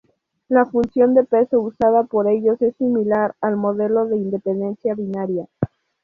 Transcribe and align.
La 0.47 0.65
función 0.65 1.13
de 1.13 1.23
peso 1.25 1.59
usada 1.61 2.05
por 2.05 2.25
ellos 2.27 2.59
es 2.63 2.75
similar 2.77 3.35
al 3.39 3.55
modelo 3.55 4.07
de 4.07 4.17
independencia 4.17 4.95
binaria. 4.95 5.47